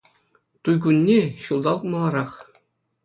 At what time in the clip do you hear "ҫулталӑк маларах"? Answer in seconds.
1.43-2.31